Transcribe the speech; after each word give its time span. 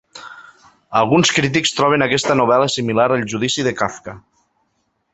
Alguns 1.01 1.33
crítics 1.39 1.75
troben 1.81 2.05
aquesta 2.07 2.39
novel·la 2.41 2.73
similar 2.79 3.09
a 3.13 3.19
"El 3.21 3.31
Judici" 3.35 3.67
de 3.71 3.79
Kafka. 3.83 4.21